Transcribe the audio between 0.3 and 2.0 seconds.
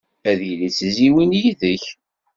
yili d tizzyiwin yid-k.